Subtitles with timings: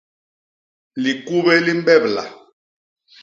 [1.01, 2.23] Likubé li mbebla.